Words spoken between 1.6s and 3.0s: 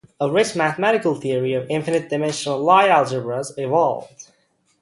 infinite dimensional Lie